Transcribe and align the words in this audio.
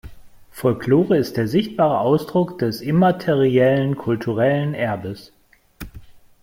Folklore 0.49 1.15
ist 1.19 1.37
der 1.37 1.47
sichtbare 1.47 1.99
Ausdruck 1.99 2.57
des 2.57 2.81
immateriellen 2.81 3.97
kulturellen 3.97 4.73
Erbes. 4.73 5.31